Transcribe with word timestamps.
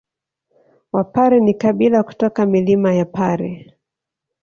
Wapare 0.91 1.39
ni 1.39 1.53
kabila 1.53 2.03
kutoka 2.03 2.45
milima 2.45 2.93
ya 2.95 3.05
Pare 3.05 3.77